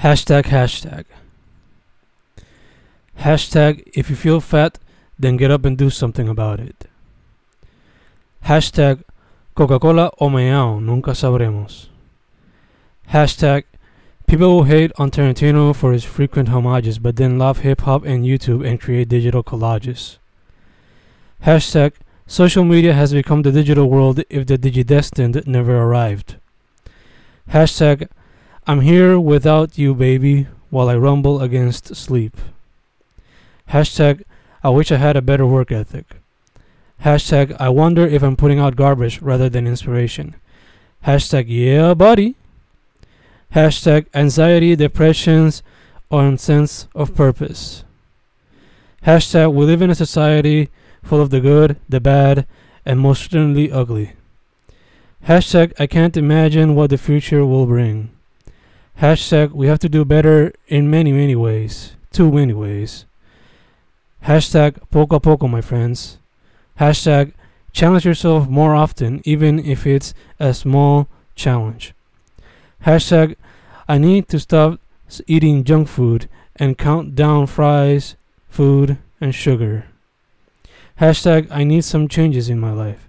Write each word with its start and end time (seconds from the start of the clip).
Hashtag, 0.00 0.44
hashtag. 0.44 1.04
Hashtag, 3.18 3.86
if 3.92 4.08
you 4.08 4.16
feel 4.16 4.40
fat, 4.40 4.78
then 5.18 5.36
get 5.36 5.50
up 5.50 5.66
and 5.66 5.76
do 5.76 5.90
something 5.90 6.26
about 6.26 6.58
it. 6.58 6.86
Hashtag, 8.46 9.04
Coca-Cola 9.54 10.10
o 10.18 10.30
meao, 10.30 10.80
nunca 10.80 11.10
sabremos. 11.10 11.88
Hashtag, 13.10 13.64
people 14.26 14.48
will 14.48 14.64
hate 14.64 14.90
on 14.96 15.10
Tarantino 15.10 15.76
for 15.76 15.92
his 15.92 16.04
frequent 16.04 16.48
homages, 16.48 16.98
but 16.98 17.16
then 17.16 17.38
love 17.38 17.58
hip-hop 17.58 18.02
and 18.06 18.24
YouTube 18.24 18.66
and 18.66 18.80
create 18.80 19.10
digital 19.10 19.44
collages. 19.44 20.16
Hashtag, 21.44 21.92
social 22.26 22.64
media 22.64 22.94
has 22.94 23.12
become 23.12 23.42
the 23.42 23.52
digital 23.52 23.90
world 23.90 24.22
if 24.30 24.46
the 24.46 24.56
digidestined 24.56 25.46
never 25.46 25.76
arrived. 25.76 26.36
Hashtag, 27.50 28.08
I'm 28.70 28.82
here 28.82 29.18
without 29.18 29.78
you, 29.78 29.96
baby, 29.96 30.46
while 30.70 30.88
I 30.88 30.96
rumble 30.96 31.42
against 31.42 31.96
sleep. 31.96 32.36
Hashtag, 33.70 34.22
I 34.62 34.68
wish 34.68 34.92
I 34.92 34.96
had 34.96 35.16
a 35.16 35.20
better 35.20 35.44
work 35.44 35.72
ethic. 35.72 36.06
Hashtag, 37.04 37.56
I 37.58 37.68
wonder 37.68 38.06
if 38.06 38.22
I'm 38.22 38.36
putting 38.36 38.60
out 38.60 38.76
garbage 38.76 39.20
rather 39.20 39.48
than 39.48 39.66
inspiration. 39.66 40.36
Hashtag, 41.04 41.46
yeah, 41.48 41.94
buddy. 41.94 42.36
Hashtag, 43.56 44.06
anxiety, 44.14 44.76
depressions, 44.76 45.64
or 46.08 46.36
sense 46.36 46.86
of 46.94 47.16
purpose. 47.16 47.82
Hashtag, 49.04 49.52
we 49.52 49.64
live 49.64 49.82
in 49.82 49.90
a 49.90 49.96
society 49.96 50.68
full 51.02 51.20
of 51.20 51.30
the 51.30 51.40
good, 51.40 51.76
the 51.88 51.98
bad, 51.98 52.46
and 52.86 53.00
most 53.00 53.22
certainly 53.22 53.72
ugly. 53.72 54.12
Hashtag, 55.26 55.72
I 55.76 55.88
can't 55.88 56.16
imagine 56.16 56.76
what 56.76 56.90
the 56.90 56.98
future 56.98 57.44
will 57.44 57.66
bring. 57.66 58.10
Hashtag, 59.00 59.52
we 59.52 59.66
have 59.66 59.78
to 59.78 59.88
do 59.88 60.04
better 60.04 60.52
in 60.68 60.90
many, 60.90 61.10
many 61.10 61.34
ways. 61.34 61.96
Too 62.12 62.30
many 62.30 62.52
ways. 62.52 63.06
Hashtag, 64.24 64.76
poco 64.90 65.16
a 65.16 65.20
poco, 65.20 65.48
my 65.48 65.62
friends. 65.62 66.18
Hashtag, 66.78 67.32
challenge 67.72 68.04
yourself 68.04 68.46
more 68.46 68.74
often, 68.74 69.22
even 69.24 69.58
if 69.58 69.86
it's 69.86 70.12
a 70.38 70.52
small 70.52 71.08
challenge. 71.34 71.94
Hashtag, 72.84 73.36
I 73.88 73.96
need 73.96 74.28
to 74.28 74.38
stop 74.38 74.78
eating 75.26 75.64
junk 75.64 75.88
food 75.88 76.28
and 76.56 76.76
count 76.76 77.14
down 77.14 77.46
fries, 77.46 78.16
food, 78.50 78.98
and 79.18 79.34
sugar. 79.34 79.86
Hashtag, 81.00 81.48
I 81.50 81.64
need 81.64 81.84
some 81.84 82.06
changes 82.06 82.50
in 82.50 82.60
my 82.60 82.72
life. 82.72 83.08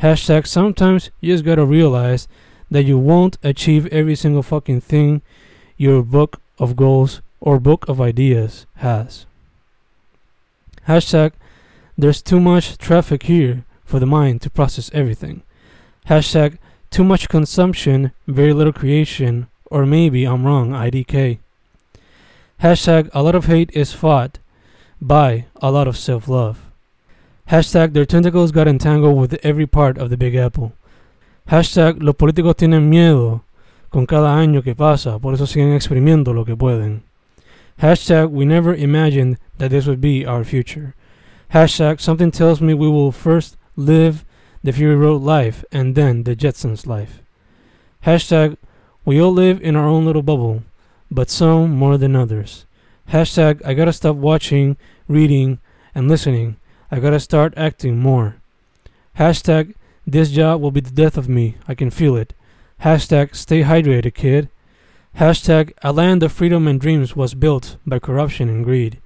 Hashtag, 0.00 0.46
sometimes 0.46 1.10
you 1.20 1.34
just 1.34 1.44
gotta 1.44 1.66
realize 1.66 2.26
that 2.70 2.84
you 2.84 2.98
won't 2.98 3.38
achieve 3.42 3.86
every 3.86 4.14
single 4.14 4.42
fucking 4.42 4.80
thing 4.80 5.22
your 5.76 6.02
book 6.02 6.40
of 6.58 6.76
goals 6.76 7.20
or 7.40 7.58
book 7.58 7.88
of 7.88 8.00
ideas 8.00 8.66
has. 8.76 9.26
Hashtag, 10.86 11.32
there's 11.96 12.22
too 12.22 12.40
much 12.40 12.78
traffic 12.78 13.24
here 13.24 13.64
for 13.84 13.98
the 13.98 14.06
mind 14.06 14.42
to 14.42 14.50
process 14.50 14.90
everything. 14.92 15.42
Hashtag, 16.06 16.58
too 16.90 17.04
much 17.04 17.28
consumption, 17.28 18.12
very 18.26 18.52
little 18.52 18.72
creation, 18.72 19.48
or 19.66 19.86
maybe 19.86 20.24
I'm 20.24 20.44
wrong, 20.44 20.70
IDK. 20.70 21.38
Hashtag, 22.62 23.10
a 23.12 23.22
lot 23.22 23.34
of 23.34 23.46
hate 23.46 23.70
is 23.72 23.92
fought 23.92 24.38
by 25.00 25.46
a 25.56 25.70
lot 25.70 25.88
of 25.88 25.96
self 25.96 26.28
love. 26.28 26.66
Hashtag, 27.48 27.94
their 27.94 28.04
tentacles 28.04 28.52
got 28.52 28.68
entangled 28.68 29.18
with 29.18 29.38
every 29.42 29.66
part 29.66 29.98
of 29.98 30.10
the 30.10 30.16
Big 30.16 30.34
Apple. 30.34 30.72
Hashtag, 31.50 32.00
los 32.00 32.14
políticos 32.14 32.54
tienen 32.54 32.88
miedo 32.88 33.42
con 33.88 34.06
cada 34.06 34.38
año 34.38 34.62
que 34.62 34.76
pasa, 34.76 35.18
por 35.18 35.34
eso 35.34 35.48
siguen 35.48 35.72
exprimiendo 35.72 36.32
lo 36.32 36.44
que 36.44 36.56
pueden. 36.56 37.02
Hashtag, 37.76 38.30
we 38.30 38.44
never 38.44 38.72
imagined 38.72 39.36
that 39.58 39.70
this 39.70 39.88
would 39.88 40.00
be 40.00 40.24
our 40.24 40.44
future. 40.44 40.94
Hashtag, 41.52 41.98
something 41.98 42.30
tells 42.30 42.60
me 42.60 42.72
we 42.72 42.86
will 42.86 43.10
first 43.10 43.56
live 43.74 44.24
the 44.62 44.72
Fury 44.72 44.94
Road 44.94 45.22
life 45.22 45.64
and 45.72 45.96
then 45.96 46.22
the 46.22 46.36
Jetsons 46.36 46.86
life. 46.86 47.20
Hashtag, 48.06 48.56
we 49.04 49.20
all 49.20 49.32
live 49.32 49.60
in 49.60 49.74
our 49.74 49.88
own 49.88 50.06
little 50.06 50.22
bubble, 50.22 50.62
but 51.10 51.30
some 51.30 51.74
more 51.74 51.98
than 51.98 52.14
others. 52.14 52.64
Hashtag, 53.08 53.60
I 53.66 53.74
gotta 53.74 53.92
stop 53.92 54.14
watching, 54.14 54.76
reading, 55.08 55.58
and 55.96 56.06
listening. 56.06 56.58
I 56.92 57.00
gotta 57.00 57.18
start 57.18 57.54
acting 57.56 57.98
more. 57.98 58.36
Hashtag, 59.18 59.74
this 60.12 60.30
job 60.30 60.60
will 60.60 60.70
be 60.70 60.80
the 60.80 60.90
death 60.90 61.16
of 61.16 61.28
me. 61.28 61.56
I 61.68 61.74
can 61.74 61.90
feel 61.90 62.16
it. 62.16 62.34
Hashtag, 62.82 63.34
stay 63.34 63.62
hydrated, 63.62 64.14
kid. 64.14 64.48
Hashtag, 65.16 65.72
a 65.82 65.92
land 65.92 66.22
of 66.22 66.32
freedom 66.32 66.66
and 66.66 66.80
dreams 66.80 67.14
was 67.16 67.34
built 67.34 67.76
by 67.86 67.98
corruption 67.98 68.48
and 68.48 68.64
greed. 68.64 69.00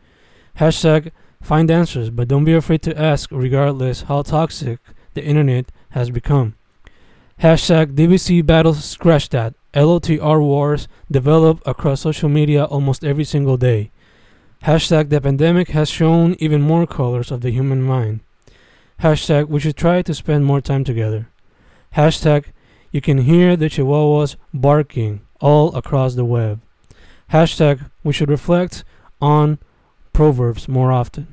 Hashtag, 0.58 1.10
find 1.42 1.70
answers, 1.70 2.10
but 2.10 2.28
don't 2.28 2.44
be 2.44 2.54
afraid 2.54 2.82
to 2.82 2.98
ask 2.98 3.30
regardless 3.32 4.02
how 4.02 4.22
toxic 4.22 4.78
the 5.14 5.24
internet 5.24 5.72
has 5.90 6.10
become. 6.10 6.54
Hashtag, 7.40 7.94
DBC 7.94 8.46
battles 8.46 8.84
scratch 8.84 9.28
that. 9.30 9.54
LOTR 9.74 10.40
wars 10.40 10.86
develop 11.10 11.60
across 11.66 12.02
social 12.02 12.28
media 12.28 12.64
almost 12.64 13.04
every 13.04 13.24
single 13.24 13.56
day. 13.56 13.90
Hashtag, 14.62 15.08
the 15.08 15.20
pandemic 15.20 15.70
has 15.70 15.90
shown 15.90 16.36
even 16.38 16.62
more 16.62 16.86
colors 16.86 17.32
of 17.32 17.40
the 17.40 17.50
human 17.50 17.82
mind. 17.82 18.20
Hashtag, 19.00 19.48
we 19.48 19.60
should 19.60 19.76
try 19.76 20.02
to 20.02 20.14
spend 20.14 20.44
more 20.44 20.60
time 20.60 20.84
together. 20.84 21.28
Hashtag, 21.96 22.46
you 22.90 23.00
can 23.00 23.18
hear 23.18 23.56
the 23.56 23.66
chihuahuas 23.66 24.36
barking 24.52 25.20
all 25.40 25.74
across 25.74 26.14
the 26.14 26.24
web. 26.24 26.60
Hashtag, 27.32 27.90
we 28.02 28.12
should 28.12 28.30
reflect 28.30 28.84
on 29.20 29.58
proverbs 30.12 30.68
more 30.68 30.92
often. 30.92 31.26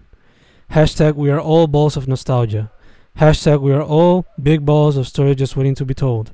Hashtag, 0.72 1.16
we 1.16 1.30
are 1.30 1.40
all 1.40 1.68
balls 1.68 1.96
of 1.96 2.08
nostalgia. 2.08 2.72
Hashtag, 3.18 3.62
we 3.62 3.72
are 3.72 3.84
all 3.84 4.26
big 4.42 4.66
balls 4.66 4.98
of 4.98 5.08
stories 5.08 5.36
just 5.38 5.56
waiting 5.56 5.76
to 5.76 5.86
be 5.86 5.94
told. 5.94 6.32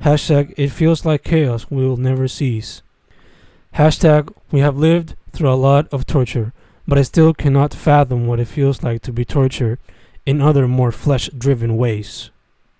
Hashtag, 0.00 0.54
it 0.56 0.68
feels 0.68 1.04
like 1.04 1.24
chaos 1.24 1.70
will 1.70 1.96
never 1.96 2.26
cease. 2.26 2.82
Hashtag, 3.74 4.32
we 4.50 4.60
have 4.60 4.76
lived 4.76 5.14
through 5.32 5.52
a 5.52 5.54
lot 5.54 5.88
of 5.92 6.06
torture, 6.06 6.52
but 6.88 6.98
I 6.98 7.02
still 7.02 7.34
cannot 7.34 7.74
fathom 7.74 8.26
what 8.26 8.40
it 8.40 8.48
feels 8.48 8.82
like 8.82 9.02
to 9.02 9.12
be 9.12 9.24
tortured 9.24 9.78
in 10.26 10.40
other 10.40 10.66
more 10.68 10.92
flesh 10.92 11.28
driven 11.36 11.76
ways. 11.76 12.30